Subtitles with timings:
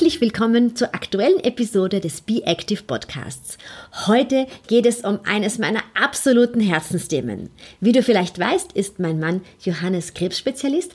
[0.00, 3.58] Herzlich willkommen zur aktuellen Episode des Be Active Podcasts.
[4.06, 7.50] Heute geht es um eines meiner absoluten Herzensthemen.
[7.82, 10.92] Wie du vielleicht weißt, ist mein Mann Johannes Krebsspezialist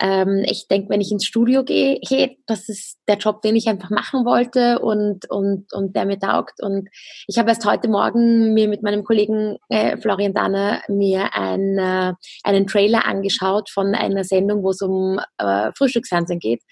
[0.00, 3.68] ähm, ich denke, wenn ich ins Studio gehe, hey, das ist der Job, den ich
[3.68, 6.60] einfach machen wollte und, und, und der mir taugt.
[6.62, 6.88] Und
[7.26, 12.12] ich habe erst heute Morgen mir mit meinem Kollegen äh, Florian Danner mir ein, äh,
[12.42, 16.62] einen Trailer angeschaut von einer Sendung, wo es um äh, Frühstücksfernsehen geht.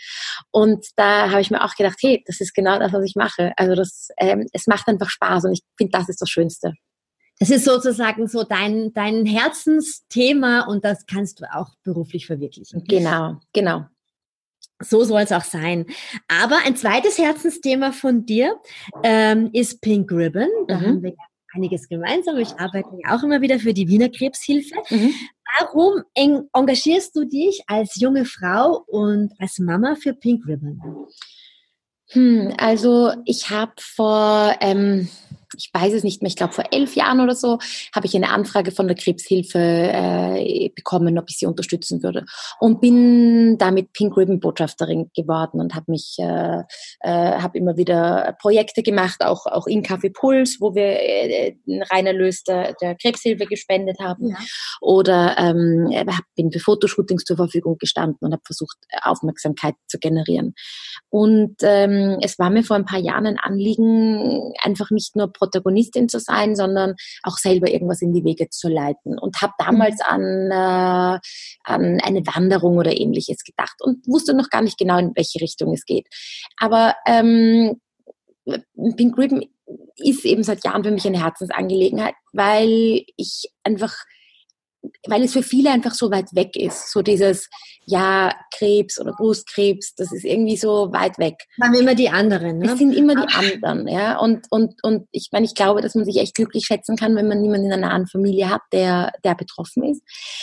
[0.51, 3.53] Und da habe ich mir auch gedacht, hey, das ist genau das, was ich mache.
[3.57, 6.73] Also das, ähm, es macht einfach Spaß und ich finde, das ist das Schönste.
[7.39, 12.85] Das ist sozusagen so dein, dein Herzensthema und das kannst du auch beruflich verwirklichen.
[12.87, 13.87] Genau, genau.
[14.79, 15.87] So soll es auch sein.
[16.29, 18.57] Aber ein zweites Herzensthema von dir
[19.03, 20.49] ähm, ist Pink Ribbon.
[20.69, 20.87] Da mhm.
[20.87, 21.15] haben wir
[21.55, 22.39] einiges gemeinsam.
[22.39, 24.75] Ich arbeite ja auch immer wieder für die Wiener Krebshilfe.
[24.91, 25.15] Mhm.
[25.61, 30.81] Warum engagierst du dich als junge Frau und als Mama für Pink Ribbon?
[32.09, 35.09] Hm, also ich habe vor ähm,
[35.57, 37.59] ich weiß es nicht mehr, ich glaube vor elf Jahren oder so,
[37.95, 42.25] habe ich eine Anfrage von der Krebshilfe äh, bekommen, ob ich sie unterstützen würde.
[42.61, 46.63] Und bin damit Pink Ribbon Botschafterin geworden und habe mich, äh,
[47.01, 51.83] äh, habe immer wieder Projekte gemacht, auch, auch in Café Puls, wo wir äh, einen
[51.83, 54.31] Reinerlös der, der Krebshilfe gespendet haben.
[54.31, 54.37] Ja.
[54.81, 55.91] Oder ähm,
[56.37, 60.55] bin für Fotoshootings zur Verfügung gestanden und habe versucht, Aufmerksamkeit zu generieren.
[61.09, 66.09] Und ähm, es war mir vor ein paar Jahren ein Anliegen, einfach nicht nur Protagonistin
[66.09, 69.19] zu sein, sondern auch selber irgendwas in die Wege zu leiten.
[69.19, 70.07] Und habe damals mhm.
[70.09, 71.19] an, äh,
[71.65, 75.73] an eine Wanderung oder ähnliches gedacht und wusste noch gar nicht genau, in welche Richtung
[75.73, 76.07] es geht.
[76.59, 77.81] Aber ähm,
[78.97, 79.45] Pink Ribbon
[79.97, 83.95] ist eben seit Jahren für mich eine Herzensangelegenheit, weil ich einfach
[85.07, 86.91] weil es für viele einfach so weit weg ist.
[86.91, 87.49] So dieses,
[87.85, 91.37] ja, Krebs oder Brustkrebs, das ist irgendwie so weit weg.
[91.63, 92.73] Haben immer die anderen, ne?
[92.73, 94.19] Es sind immer die anderen, ja.
[94.19, 97.29] Und, und, und ich meine, ich glaube, dass man sich echt glücklich schätzen kann, wenn
[97.29, 100.03] man niemanden in einer nahen Familie hat, der, der betroffen ist.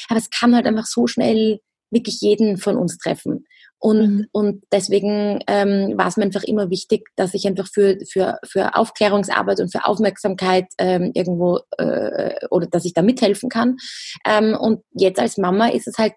[0.10, 1.60] Aber es kann halt einfach so schnell
[1.92, 3.46] wirklich jeden von uns treffen.
[3.80, 4.28] Und, mhm.
[4.34, 8.76] und deswegen ähm, war es mir einfach immer wichtig, dass ich einfach für, für, für
[8.76, 13.78] Aufklärungsarbeit und für Aufmerksamkeit ähm, irgendwo äh, oder dass ich da mithelfen kann.
[14.26, 16.14] Ähm, und jetzt als Mama ist es halt,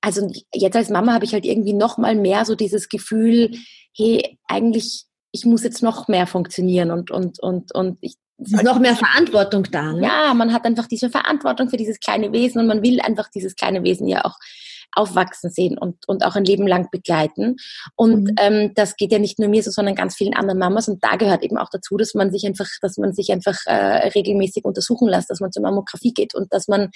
[0.00, 3.50] also jetzt als Mama habe ich halt irgendwie noch mal mehr so dieses Gefühl,
[3.94, 8.64] hey, eigentlich, ich muss jetzt noch mehr funktionieren und, und, und, und ich, es ist
[8.64, 9.92] noch mehr Verantwortung da.
[9.92, 10.02] Ne?
[10.02, 13.54] Ja, man hat einfach diese Verantwortung für dieses kleine Wesen und man will einfach dieses
[13.54, 14.36] kleine Wesen ja auch
[14.92, 17.56] aufwachsen sehen und, und auch ein Leben lang begleiten.
[17.96, 18.34] Und mhm.
[18.38, 20.88] ähm, das geht ja nicht nur mir so, sondern ganz vielen anderen Mamas.
[20.88, 24.08] Und da gehört eben auch dazu, dass man sich einfach, dass man sich einfach äh,
[24.08, 26.90] regelmäßig untersuchen lässt, dass man zur Mammographie geht und dass man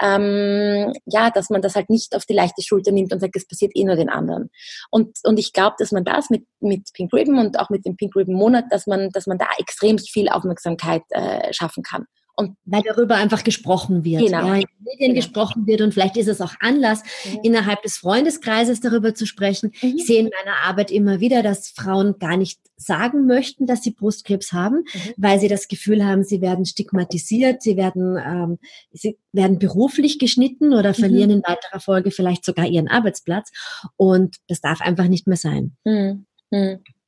[0.00, 3.46] ähm, ja, dass man das halt nicht auf die leichte Schulter nimmt und sagt, es
[3.46, 4.50] passiert eh nur den anderen.
[4.90, 7.96] Und, und ich glaube, dass man das mit, mit Pink Ribbon und auch mit dem
[7.96, 12.06] Pink Ribbon Monat, dass man, dass man da extrem viel Aufmerksamkeit äh, schaffen kann.
[12.38, 14.46] Und weil darüber einfach gesprochen wird, genau.
[14.46, 15.14] ja, in den Medien genau.
[15.14, 17.40] gesprochen wird und vielleicht ist es auch Anlass, mhm.
[17.42, 19.72] innerhalb des Freundeskreises darüber zu sprechen.
[19.82, 19.94] Mhm.
[19.96, 23.90] Ich sehe in meiner Arbeit immer wieder, dass Frauen gar nicht sagen möchten, dass sie
[23.90, 25.14] Brustkrebs haben, mhm.
[25.16, 28.58] weil sie das Gefühl haben, sie werden stigmatisiert, sie werden, ähm,
[28.92, 31.38] sie werden beruflich geschnitten oder verlieren mhm.
[31.38, 33.50] in weiterer Folge vielleicht sogar ihren Arbeitsplatz.
[33.96, 35.76] Und das darf einfach nicht mehr sein.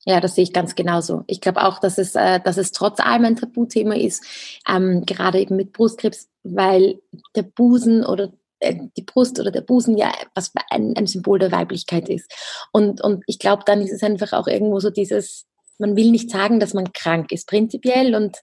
[0.06, 1.25] Ja, das sehe ich ganz genauso.
[1.26, 4.25] Ich glaube auch, dass es, äh, dass es trotz allem ein Tabuthema ist,
[4.69, 7.00] ähm, gerade eben mit Brustkrebs, weil
[7.37, 11.52] der Busen oder äh, die Brust oder der Busen ja was ein, ein Symbol der
[11.52, 12.32] Weiblichkeit ist.
[12.73, 15.47] Und, und ich glaube, dann ist es einfach auch irgendwo so dieses,
[15.79, 18.14] man will nicht sagen, dass man krank ist, prinzipiell.
[18.14, 18.38] Und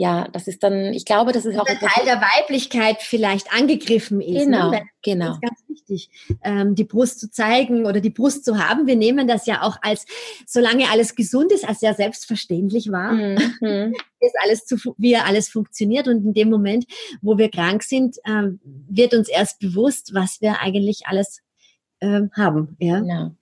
[0.00, 4.22] ja, das ist dann, ich glaube, das ist auch der Teil der Weiblichkeit vielleicht angegriffen
[4.22, 4.46] ist.
[4.46, 4.80] Genau, ne?
[5.02, 5.26] genau.
[5.26, 6.10] Das ist ganz wichtig,
[6.42, 8.86] ähm, die Brust zu zeigen oder die Brust zu haben.
[8.86, 10.06] Wir nehmen das ja auch als,
[10.46, 13.36] solange alles gesund ist, als sehr selbstverständlich war, mhm.
[14.20, 16.08] ist alles zu, wie alles funktioniert.
[16.08, 16.86] Und in dem Moment,
[17.20, 18.58] wo wir krank sind, ähm,
[18.88, 21.42] wird uns erst bewusst, was wir eigentlich alles
[22.00, 22.74] ähm, haben.
[22.80, 23.00] Ja.
[23.00, 23.32] Genau.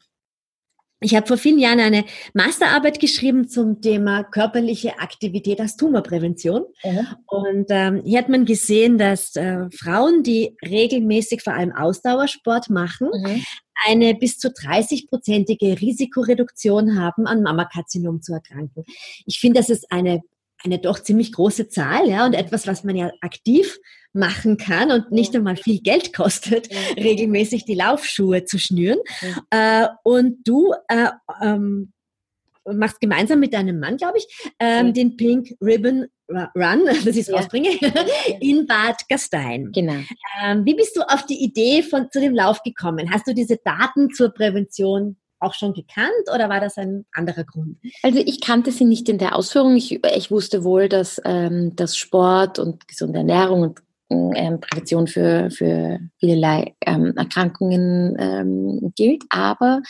[1.00, 2.05] Ich habe vor vielen Jahren eine
[2.35, 6.65] Masterarbeit geschrieben zum Thema körperliche Aktivität als Tumorprävention.
[6.83, 7.06] Mhm.
[7.27, 13.11] Und ähm, hier hat man gesehen, dass äh, Frauen, die regelmäßig vor allem Ausdauersport machen,
[13.12, 13.45] mhm.
[13.87, 18.85] eine bis zu 30-prozentige Risikoreduktion haben, an Mammakarzinom zu erkranken.
[19.25, 20.23] Ich finde, das ist eine
[20.64, 23.78] eine doch ziemlich große Zahl, ja, und etwas, was man ja aktiv
[24.12, 28.99] machen kann und nicht einmal viel Geld kostet, regelmäßig die Laufschuhe zu schnüren.
[29.50, 31.10] Äh, und du äh,
[31.43, 31.93] ähm,
[32.64, 37.26] machst gemeinsam mit deinem Mann, glaube ich, ähm, den Pink Ribbon Run, dass ich es
[37.28, 37.37] ja.
[37.37, 37.70] rausbringe,
[38.40, 39.70] in Bad Gastein.
[39.72, 40.00] Genau.
[40.43, 43.11] Ähm, wie bist du auf die Idee von, zu dem Lauf gekommen?
[43.12, 47.79] Hast du diese Daten zur Prävention auch schon gekannt oder war das ein anderer Grund?
[48.02, 49.76] Also ich kannte sie nicht in der Ausführung.
[49.76, 55.50] Ich, ich wusste wohl, dass, ähm, dass Sport und gesunde Ernährung und ähm, Prävention für,
[55.50, 59.25] für vielerlei ähm, Erkrankungen ähm, gilt.
[59.29, 59.82] Aber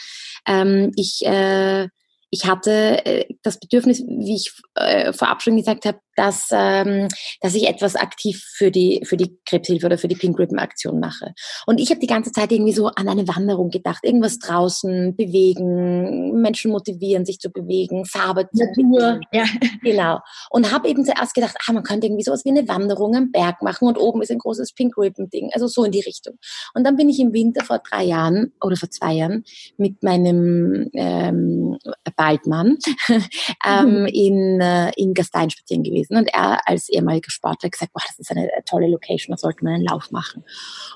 [0.46, 1.88] ähm, ich, äh,
[2.30, 7.06] ich hatte äh, das Bedürfnis, wie ich äh, vorab schon gesagt habe, dass, ähm,
[7.40, 10.98] dass ich etwas aktiv für die, für die Krebshilfe oder für die Pink Ribbon Aktion
[10.98, 11.32] mache.
[11.64, 16.40] Und ich habe die ganze Zeit irgendwie so an eine Wanderung gedacht, irgendwas draußen bewegen,
[16.40, 19.44] Menschen motivieren, sich zu bewegen, Farbe zu Natur, ja.
[19.82, 20.18] Genau.
[20.50, 23.62] Und habe eben zuerst gedacht, ah, man könnte irgendwie sowas wie eine Wanderung am Berg
[23.62, 26.34] machen und oben ist ein großes Pink Ribbon Ding, also so in die Richtung.
[26.74, 29.44] Und dann bin ich im Winter vor drei Jahren oder vor zwei Jahren
[29.76, 31.78] mit meinem ähm,
[32.16, 32.76] Baldmann
[33.64, 34.06] ähm, mhm.
[34.06, 36.16] in, äh, in Gastein spazieren gewesen gewesen.
[36.16, 39.74] Und er als ehemaliger Sportler gesagt, boah, das ist eine tolle Location, da sollte man
[39.74, 40.44] einen Lauf machen.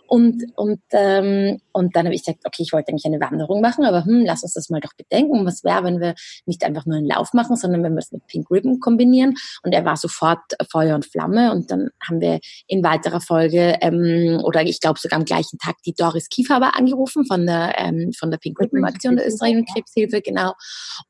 [0.07, 3.85] Und, und, ähm, und dann habe ich gesagt, okay, ich wollte eigentlich eine Wanderung machen,
[3.85, 5.47] aber hm, lass uns das mal doch bedenken.
[5.47, 6.15] Was wäre, wenn wir
[6.47, 9.35] nicht einfach nur einen Lauf machen, sondern wenn wir es mit Pink Ribbon kombinieren?
[9.63, 11.53] Und er war sofort Feuer und Flamme.
[11.53, 15.77] Und dann haben wir in weiterer Folge, ähm, oder ich glaube sogar am gleichen Tag,
[15.87, 20.21] die Doris Kiefhaber angerufen von der, ähm, von der Pink Ribbon Aktion der österreichischen Krebshilfe,
[20.21, 20.55] genau.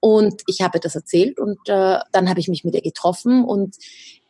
[0.00, 3.76] Und ich habe das erzählt und äh, dann habe ich mich mit ihr getroffen und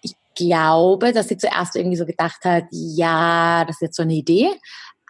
[0.02, 4.14] ich glaube, dass sie zuerst irgendwie so gedacht hat, ja, das ist jetzt so eine
[4.14, 4.48] Idee.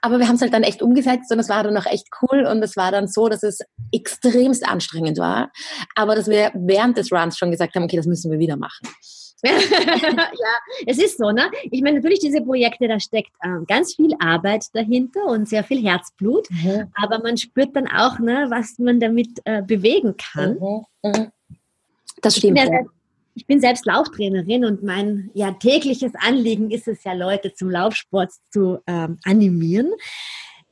[0.04, 2.44] Aber wir haben es halt dann echt umgesetzt und es war dann auch echt cool
[2.44, 3.60] und es war dann so, dass es
[3.92, 5.52] extremst anstrengend war.
[5.94, 8.88] Aber dass wir während des Runs schon gesagt haben, okay, das müssen wir wieder machen.
[9.44, 9.52] ja,
[10.86, 11.50] es ist so, ne?
[11.70, 15.82] Ich meine, natürlich diese Projekte, da steckt ähm, ganz viel Arbeit dahinter und sehr viel
[15.82, 16.92] Herzblut, mhm.
[16.94, 20.58] aber man spürt dann auch, ne, was man damit äh, bewegen kann.
[20.60, 20.84] Mhm.
[21.02, 21.32] Mhm.
[22.22, 22.58] Das stimmt.
[22.58, 22.66] Ja,
[23.34, 28.30] ich bin selbst Lauftrainerin und mein ja, tägliches Anliegen ist es ja, Leute zum Laufsport
[28.50, 29.90] zu ähm, animieren.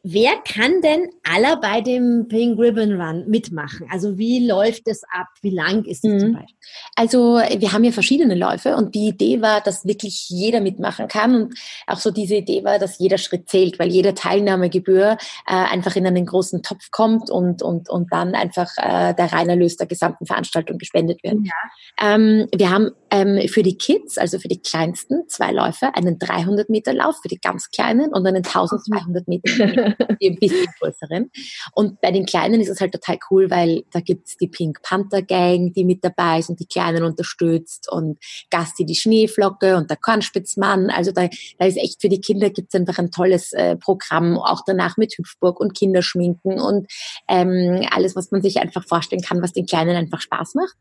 [0.03, 3.87] Wer kann denn aller bei dem Pink Ribbon Run mitmachen?
[3.91, 5.27] Also wie läuft es ab?
[5.43, 6.21] Wie lang ist es mhm.
[6.21, 6.57] zum Beispiel?
[6.97, 11.35] Also wir haben ja verschiedene Läufe und die Idee war, dass wirklich jeder mitmachen kann
[11.35, 11.55] und
[11.87, 16.07] auch so diese Idee war, dass jeder Schritt zählt, weil jede Teilnahmegebühr äh, einfach in
[16.07, 20.79] einen großen Topf kommt und, und, und dann einfach äh, der Reinerlös der gesamten Veranstaltung
[20.79, 21.37] gespendet wird.
[21.45, 22.15] Ja.
[22.15, 26.71] Ähm, wir haben ähm, für die Kids, also für die Kleinsten, zwei Läufe, einen 300
[26.71, 29.90] Meter Lauf für die ganz Kleinen und einen 1200 Meter für
[30.21, 31.31] die ein bisschen größeren.
[31.73, 35.23] Und bei den Kleinen ist es halt total cool, weil da gibt's die Pink Panther
[35.23, 38.19] Gang, die mit dabei ist und die Kleinen unterstützt und
[38.51, 40.91] Gasti die Schneeflocke und der Kornspitzmann.
[40.91, 41.29] Also da,
[41.59, 45.15] da ist echt für die Kinder gibt's einfach ein tolles äh, Programm, auch danach mit
[45.17, 46.91] Hüpfburg und Kinderschminken und
[47.29, 50.77] ähm, alles, was man sich einfach vorstellen kann, was den Kleinen einfach Spaß macht.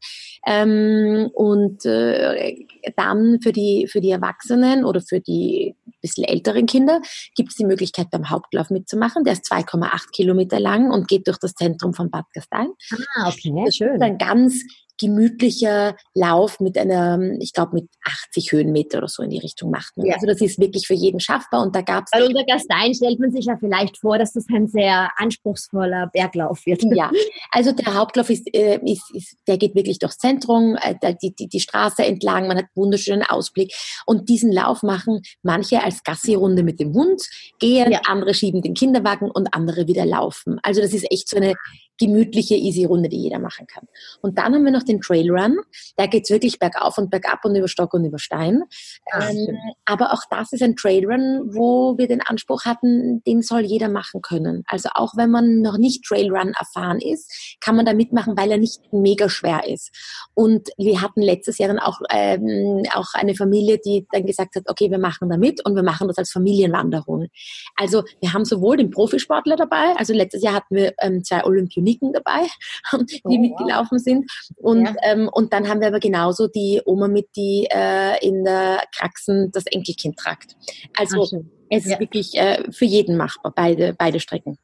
[0.45, 2.55] Ähm, und äh,
[2.95, 7.01] dann für die, für die Erwachsenen oder für die bisschen älteren Kinder
[7.35, 9.23] gibt es die Möglichkeit, beim Hauptlauf mitzumachen.
[9.23, 12.69] Der ist 2,8 Kilometer lang und geht durch das Zentrum von Bad Gastein.
[13.15, 14.01] Ah, okay, das schön.
[14.01, 14.63] Ein ganz
[14.99, 19.95] gemütlicher Lauf mit einer, ich glaube, mit 80 Höhenmeter oder so in die Richtung macht
[19.97, 20.07] man.
[20.07, 20.15] Ja.
[20.15, 22.11] Also das ist wirklich für jeden schaffbar und da gab es...
[22.11, 26.65] Weil unter Gastein stellt man sich ja vielleicht vor, dass das ein sehr anspruchsvoller Berglauf
[26.65, 26.83] wird.
[26.83, 27.11] Ja,
[27.51, 31.47] also der Hauptlauf ist, äh, ist, ist der geht wirklich durchs Zentrum, äh, die, die,
[31.47, 33.73] die Straße entlang, man hat wunderschönen Ausblick
[34.05, 37.21] und diesen Lauf machen manche als Gassi-Runde mit dem Hund,
[37.59, 38.01] gehen, ja.
[38.05, 40.59] andere schieben den Kinderwagen und andere wieder laufen.
[40.63, 41.53] Also das ist echt so eine
[41.99, 43.87] gemütliche, easy Runde, die jeder machen kann.
[44.21, 45.57] Und dann haben wir noch den Trail Run.
[45.97, 48.63] Da geht's wirklich bergauf und bergab und über Stock und über Stein.
[49.11, 53.41] Ah, ähm, aber auch das ist ein Trail Run, wo wir den Anspruch hatten, den
[53.41, 54.63] soll jeder machen können.
[54.67, 58.51] Also auch wenn man noch nicht Trail Run erfahren ist, kann man da mitmachen, weil
[58.51, 59.91] er nicht mega schwer ist.
[60.33, 64.63] Und wir hatten letztes Jahr dann auch, ähm, auch eine Familie, die dann gesagt hat,
[64.67, 67.27] okay, wir machen da mit und wir machen das als Familienwanderung.
[67.75, 71.88] Also wir haben sowohl den Profisportler dabei, also letztes Jahr hatten wir ähm, zwei Olympioniken
[71.89, 72.47] Kliniken dabei,
[73.09, 74.03] die oh, mitgelaufen wow.
[74.03, 74.31] sind.
[74.57, 74.95] Und, ja.
[75.03, 79.51] ähm, und dann haben wir aber genauso die Oma mit, die äh, in der Kraxen
[79.51, 80.55] das Enkelkind tragt.
[80.97, 81.99] Also Ach, es ist ja.
[81.99, 84.57] wirklich äh, für jeden machbar, beide, beide Strecken.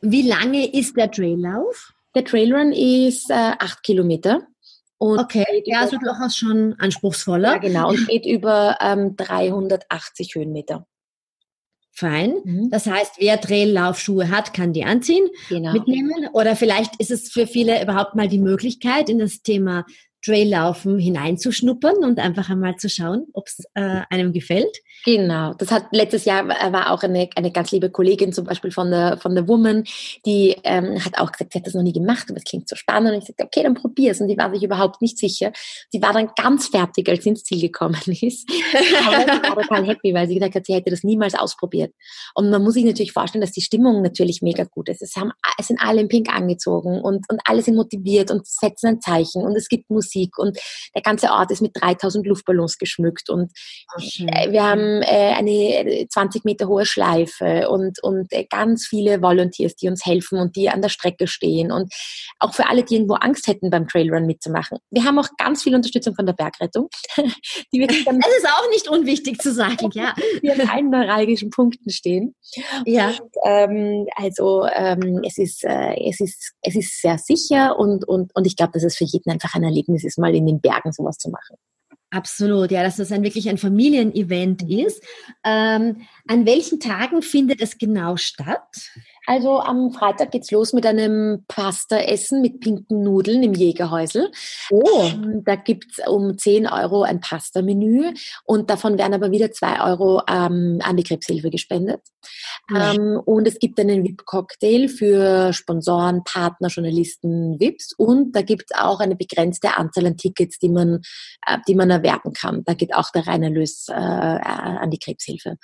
[0.00, 1.92] Wie lange ist der Traillauf?
[2.14, 4.46] Der Trailrun ist äh, acht Kilometer.
[4.98, 7.52] Und okay, ja, also durchaus schon anspruchsvoller.
[7.52, 10.86] Ja, genau, und geht über ähm, 380 Höhenmeter.
[12.00, 12.34] Fein.
[12.44, 12.70] Mhm.
[12.70, 15.72] Das heißt, wer Traillaufschuhe hat, kann die anziehen, genau.
[15.72, 16.28] mitnehmen.
[16.32, 19.84] Oder vielleicht ist es für viele überhaupt mal die Möglichkeit, in das Thema
[20.24, 24.76] Traillaufen hineinzuschnuppern und einfach einmal zu schauen, ob es äh, einem gefällt.
[25.04, 28.90] Genau, das hat letztes Jahr war auch eine, eine ganz liebe Kollegin zum Beispiel von
[28.90, 29.84] der von der Woman,
[30.26, 32.76] die ähm, hat auch gesagt, sie hat das noch nie gemacht, aber es klingt so
[32.76, 33.12] spannend.
[33.12, 34.20] Und ich sagte, okay, dann probier's.
[34.20, 35.52] Und die war sich überhaupt nicht sicher.
[35.88, 38.46] Sie war dann ganz fertig, als sie ins Ziel gekommen ist.
[39.06, 41.94] aber sie war total happy, weil sie gesagt hat, sie hätte das niemals ausprobiert.
[42.34, 45.00] Und man muss sich natürlich vorstellen, dass die Stimmung natürlich mega gut ist.
[45.00, 48.86] Es, haben, es sind alle in Pink angezogen und, und alle sind motiviert und setzen
[48.86, 50.58] ein Zeichen und es gibt Musik Musik und
[50.94, 53.52] der ganze Ort ist mit 3000 Luftballons geschmückt und
[53.96, 59.76] oh, wir haben äh, eine 20 Meter hohe Schleife und, und äh, ganz viele Volunteers,
[59.76, 61.92] die uns helfen und die an der Strecke stehen und
[62.38, 64.78] auch für alle, die irgendwo Angst hätten beim Trailrun mitzumachen.
[64.90, 66.88] Wir haben auch ganz viel Unterstützung von der Bergrettung.
[67.72, 70.14] die wirklich dann das ist auch nicht unwichtig zu sagen, ja.
[70.42, 72.34] Die an allen neuralgischen Punkten stehen.
[72.86, 73.08] Ja.
[73.08, 78.34] Und, ähm, also ähm, es, ist, äh, es, ist, es ist sehr sicher und, und,
[78.34, 80.60] und ich glaube, das ist für jeden einfach ein Erlebnis es ist, mal in den
[80.60, 81.56] Bergen sowas zu machen.
[82.12, 84.78] Absolut, ja, dass das ein wirklich ein Familienevent mhm.
[84.80, 85.02] ist.
[85.44, 85.98] Ähm,
[86.30, 88.92] an welchen Tagen findet es genau statt?
[89.26, 94.30] Also am Freitag geht's los mit einem Pasta-Essen mit pinken Nudeln im Jägerhäusel.
[94.70, 95.02] Oh.
[95.02, 100.22] Ähm, da gibt's um 10 Euro ein Pasta-Menü und davon werden aber wieder 2 Euro
[100.28, 102.00] ähm, an die Krebshilfe gespendet.
[102.70, 102.94] Ja.
[102.94, 109.00] Ähm, und es gibt einen VIP-Cocktail für Sponsoren, Partner, Journalisten, VIPs und da gibt's auch
[109.00, 111.02] eine begrenzte Anzahl an Tickets, die man,
[111.46, 112.62] äh, die man erwerben kann.
[112.64, 115.56] Da geht auch der Reinerlös äh, an die Krebshilfe.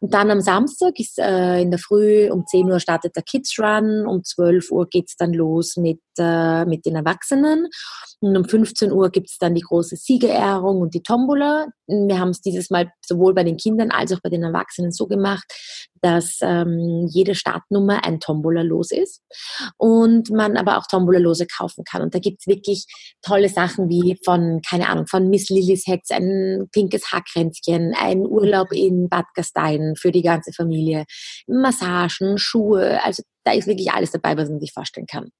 [0.00, 3.58] Und dann am Samstag ist äh, in der Früh um 10 Uhr startet der Kids
[3.58, 4.06] Run.
[4.06, 7.66] Um 12 Uhr geht's dann los mit, äh, mit den Erwachsenen.
[8.20, 11.66] Und um 15 Uhr gibt's dann die große Siegerehrung und die Tombola.
[11.88, 15.08] Wir haben es dieses Mal sowohl bei den Kindern als auch bei den Erwachsenen so
[15.08, 15.44] gemacht,
[16.04, 19.22] dass ähm, jede Startnummer ein Tombola los ist
[19.78, 22.02] und man aber auch Tombola-Lose kaufen kann.
[22.02, 22.84] Und da gibt's wirklich
[23.22, 28.70] tolle Sachen wie von, keine Ahnung, von Miss Lillys Hex ein pinkes Haarkränzchen, ein Urlaub
[28.70, 31.06] in Bad Gastein für die ganze Familie,
[31.46, 35.30] Massagen, Schuhe, also da ist wirklich alles dabei, was man sich vorstellen kann.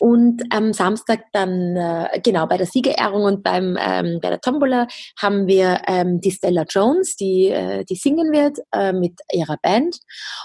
[0.00, 4.86] Und am Samstag dann, äh, genau, bei der Siegerehrung und beim, ähm, bei der Tombola
[5.20, 9.96] haben wir ähm, die Stella Jones, die, äh, die singen wird äh, mit ihrer Band.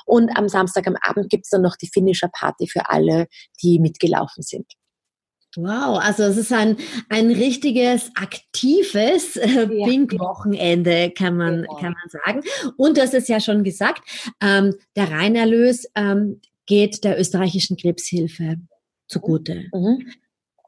[0.05, 3.27] Und am Samstag am Abend gibt's dann noch die Finisher Party für alle,
[3.61, 4.65] die mitgelaufen sind.
[5.55, 6.77] Wow, also es ist ein,
[7.09, 9.87] ein richtiges aktives äh, ja.
[9.87, 11.75] Pink-Wochenende, kann man, genau.
[11.77, 12.41] kann man sagen.
[12.77, 14.03] Und hast es ja schon gesagt,
[14.39, 18.57] ähm, der Reinerlös ähm, geht der österreichischen Krebshilfe
[19.07, 19.65] zugute.
[19.73, 20.11] Mhm.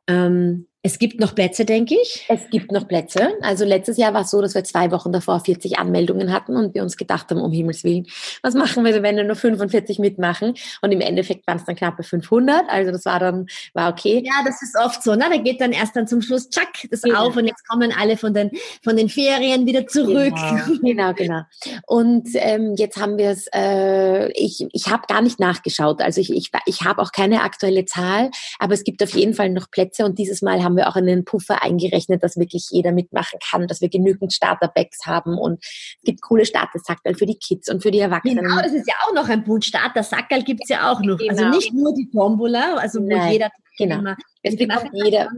[0.07, 2.25] Ähm, Es gibt noch Plätze, denke ich.
[2.29, 3.33] Es gibt noch Plätze.
[3.41, 6.73] Also letztes Jahr war es so, dass wir zwei Wochen davor 40 Anmeldungen hatten und
[6.73, 8.07] wir uns gedacht haben, um Himmels Willen,
[8.43, 10.53] was machen wir, wenn wir nur 45 mitmachen?
[10.81, 12.69] Und im Endeffekt waren es dann knappe 500.
[12.69, 14.23] Also das war dann, war okay.
[14.25, 15.15] Ja, das ist oft so.
[15.15, 15.25] Ne?
[15.29, 17.27] Da geht dann erst dann zum Schluss, tschack, das genau.
[17.27, 18.49] auf und jetzt kommen alle von den,
[18.81, 20.33] von den Ferien wieder zurück.
[20.81, 21.13] Genau, genau.
[21.13, 21.41] genau.
[21.87, 26.01] Und ähm, jetzt haben wir es, äh, ich, ich habe gar nicht nachgeschaut.
[26.01, 29.49] Also ich, ich, ich habe auch keine aktuelle Zahl, aber es gibt auf jeden Fall
[29.49, 33.39] noch Plätze und dieses Mal haben wir auch einen Puffer eingerechnet, dass wirklich jeder mitmachen
[33.49, 37.81] kann, dass wir genügend Starterbacks haben und es gibt coole Startersackerl für die Kids und
[37.81, 38.43] für die Erwachsenen.
[38.43, 39.65] Genau, das ist ja auch noch ein Punkt.
[39.65, 41.19] Startersackerl gibt es ja auch noch.
[41.19, 41.43] Also genau.
[41.43, 44.13] Also nicht nur die Tombola, also wo Nein, jeder genau.
[44.43, 45.29] Es bekommt jeder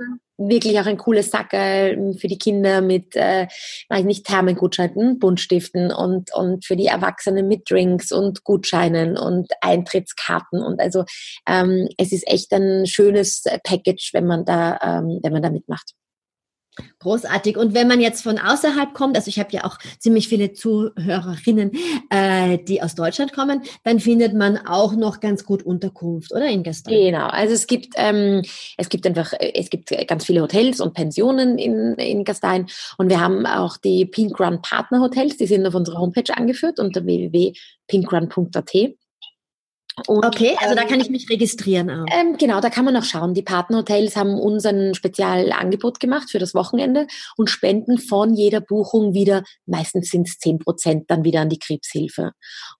[0.49, 3.47] wirklich auch ein cooles Sackerl für die Kinder mit, äh,
[3.89, 10.61] weiß nicht, Thermengutscheinen, Buntstiften und, und für die Erwachsenen mit Drinks und Gutscheinen und Eintrittskarten.
[10.61, 11.05] Und also
[11.47, 15.93] ähm, es ist echt ein schönes Package, wenn man da, ähm, wenn man da mitmacht.
[16.99, 17.57] Großartig.
[17.57, 21.71] Und wenn man jetzt von außerhalb kommt, also ich habe ja auch ziemlich viele Zuhörerinnen,
[22.09, 26.63] äh, die aus Deutschland kommen, dann findet man auch noch ganz gut Unterkunft, oder in
[26.63, 26.93] Gastein?
[26.93, 27.27] Genau.
[27.27, 28.43] Also es gibt ähm,
[28.77, 33.19] es gibt einfach es gibt ganz viele Hotels und Pensionen in in Gastein und wir
[33.19, 38.95] haben auch die Pink Run Partner Hotels, die sind auf unserer Homepage angeführt unter www.pinkrun.at.
[40.07, 42.05] Und, okay, also da kann ich mich registrieren auch.
[42.11, 43.33] Ähm, genau, da kann man auch schauen.
[43.33, 49.13] Die Partnerhotels haben uns ein Spezialangebot gemacht für das Wochenende und spenden von jeder Buchung
[49.13, 52.31] wieder, meistens sind es 10 Prozent, dann wieder an die Krebshilfe.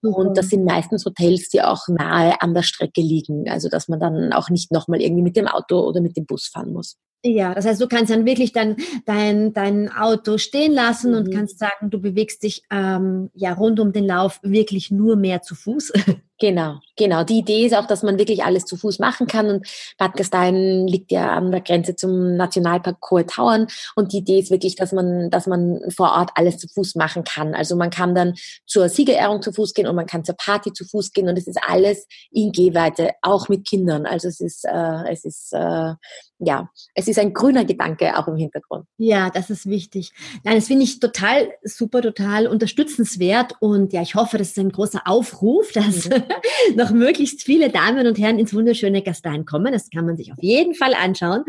[0.01, 0.13] Mhm.
[0.13, 3.99] Und das sind meistens Hotels, die auch nahe an der Strecke liegen, also dass man
[3.99, 6.97] dann auch nicht nochmal irgendwie mit dem Auto oder mit dem Bus fahren muss.
[7.23, 11.17] Ja, das heißt, du kannst dann wirklich dann dein, dein Auto stehen lassen mhm.
[11.17, 15.41] und kannst sagen, du bewegst dich ähm, ja rund um den Lauf wirklich nur mehr
[15.41, 15.93] zu Fuß.
[16.41, 17.23] Genau, genau.
[17.23, 19.47] Die Idee ist auch, dass man wirklich alles zu Fuß machen kann.
[19.47, 19.67] Und
[19.99, 23.67] Bad Gastein liegt ja an der Grenze zum Nationalpark Hohe Tauern.
[23.95, 27.25] Und die Idee ist wirklich, dass man, dass man vor Ort alles zu Fuß machen
[27.25, 27.53] kann.
[27.53, 28.33] Also man kann dann
[28.65, 31.29] zur Siegerehrung zu Fuß gehen und man kann zur Party zu Fuß gehen.
[31.29, 34.07] Und es ist alles in Gehweite, auch mit Kindern.
[34.07, 35.93] Also es ist, äh, es ist, äh,
[36.39, 38.87] ja, es ist ein grüner Gedanke auch im Hintergrund.
[38.97, 40.11] Ja, das ist wichtig.
[40.43, 43.53] Nein, das finde ich total super, total unterstützenswert.
[43.59, 46.23] Und ja, ich hoffe, das ist ein großer Aufruf, dass mhm.
[46.75, 49.73] noch möglichst viele Damen und Herren ins wunderschöne Gastein kommen.
[49.73, 51.43] Das kann man sich auf jeden Fall anschauen.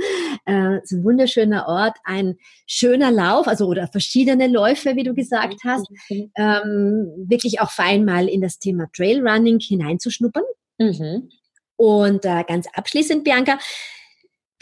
[0.46, 2.36] Äh, es ist ein wunderschöner Ort, ein
[2.66, 5.86] schöner Lauf, also oder verschiedene Läufe, wie du gesagt hast.
[6.10, 10.44] Ähm, wirklich auch fein mal in das Thema Trailrunning hineinzuschnuppern.
[10.78, 11.28] Mhm.
[11.76, 13.58] Und äh, ganz abschließend, Bianca,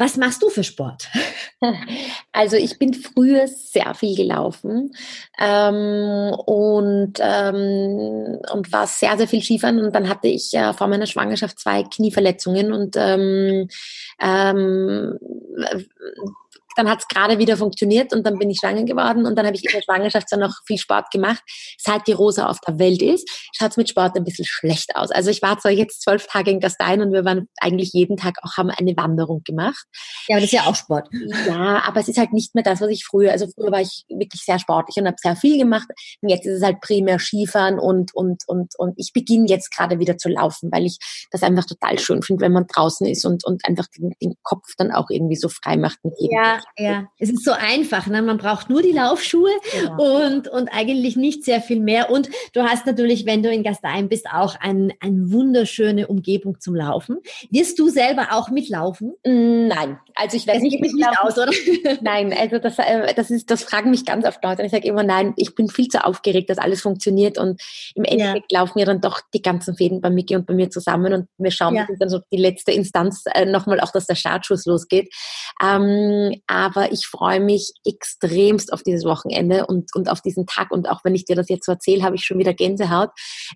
[0.00, 1.08] was machst du für Sport?
[2.32, 4.92] Also ich bin früher sehr viel gelaufen
[5.38, 10.86] ähm, und, ähm, und war sehr, sehr viel Skifahren und dann hatte ich äh, vor
[10.86, 13.68] meiner Schwangerschaft zwei Knieverletzungen und ähm,
[14.22, 15.18] ähm
[16.76, 19.56] dann hat es gerade wieder funktioniert und dann bin ich schwanger geworden und dann habe
[19.56, 21.42] ich in der Schwangerschaft dann noch viel Sport gemacht.
[21.78, 25.10] Seit die Rosa auf der Welt ist, schaut es mit Sport ein bisschen schlecht aus.
[25.10, 28.36] Also ich war zwar jetzt zwölf Tage in Gastein und wir waren eigentlich jeden Tag
[28.42, 29.84] auch, haben eine Wanderung gemacht.
[30.28, 31.08] Ja, aber das ist ja auch Sport.
[31.46, 34.04] Ja, aber es ist halt nicht mehr das, was ich früher, also früher war ich
[34.08, 35.88] wirklich sehr sportlich und habe sehr viel gemacht.
[36.20, 39.98] Und jetzt ist es halt primär Skifahren und, und, und, und ich beginne jetzt gerade
[39.98, 40.98] wieder zu laufen, weil ich
[41.30, 44.74] das einfach total schön finde, wenn man draußen ist und, und einfach den, den Kopf
[44.76, 46.36] dann auch irgendwie so frei macht mit jedem.
[46.36, 48.06] Ja, ja, es ist so einfach.
[48.06, 48.22] Ne?
[48.22, 50.26] Man braucht nur die Laufschuhe genau.
[50.26, 52.10] und, und eigentlich nicht sehr viel mehr.
[52.10, 56.74] Und du hast natürlich, wenn du in Gastein bist, auch eine ein wunderschöne Umgebung zum
[56.74, 57.18] Laufen.
[57.50, 59.14] Wirst du selber auch mitlaufen?
[59.24, 60.98] Mm, nein, also ich werde nicht mitlaufen.
[60.98, 61.52] Nicht aus, oder?
[62.02, 64.62] Nein, also das, äh, das, ist, das fragen mich ganz oft Leute.
[64.62, 67.38] Und ich sage immer, nein, ich bin viel zu aufgeregt, dass alles funktioniert.
[67.38, 67.60] Und
[67.94, 68.60] im Endeffekt ja.
[68.60, 71.12] laufen ja dann doch die ganzen Fäden bei Miki und bei mir zusammen.
[71.12, 71.86] Und wir schauen, ja.
[71.98, 75.12] dann so die letzte Instanz äh, nochmal auch, dass der Startschuss losgeht.
[75.62, 80.72] Ähm, aber ich freue mich extremst auf dieses Wochenende und, und auf diesen Tag.
[80.72, 83.10] Und auch wenn ich dir das jetzt so erzähle, habe ich schon wieder Gänsehaut,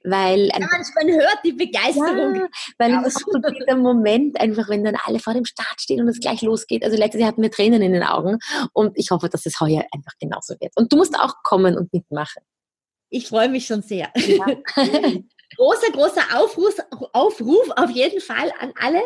[0.05, 0.47] weil...
[0.47, 2.37] Ja, man hört die Begeisterung.
[2.37, 2.47] Ja,
[2.79, 3.03] weil ja.
[3.05, 6.43] es so dieser Moment einfach, wenn dann alle vor dem Start stehen und es gleich
[6.43, 6.85] losgeht.
[6.85, 8.39] Also letztes Jahr hatten wir Tränen in den Augen
[8.73, 10.71] und ich hoffe, dass es heuer einfach genauso wird.
[10.77, 12.45] Und du musst auch kommen und mitmachen.
[13.11, 14.13] Ich freue mich schon sehr.
[14.15, 14.47] Ja.
[15.57, 16.77] großer, großer Aufruf,
[17.13, 19.03] Aufruf auf jeden Fall an alle.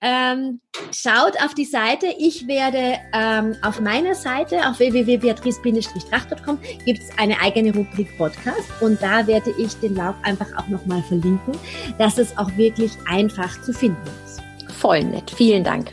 [0.00, 0.60] Ähm,
[0.92, 2.14] schaut auf die Seite.
[2.18, 9.00] Ich werde ähm, auf meiner Seite, auf www.beatrice-tracht.com, gibt es eine eigene Rubrik Podcast und
[9.02, 11.58] da werde ich den Lauf einfach auch nochmal verlinken,
[11.98, 14.40] dass es auch wirklich einfach zu finden ist.
[14.78, 15.30] Voll nett.
[15.30, 15.92] Vielen Dank.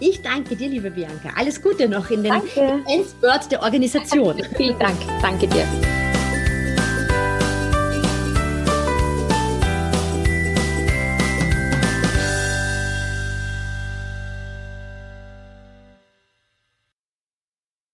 [0.00, 1.30] Ich danke dir, liebe Bianca.
[1.36, 2.34] Alles Gute noch in den
[2.86, 4.42] Endspurt der Organisation.
[4.56, 4.98] Vielen Dank.
[5.22, 6.03] Danke dir.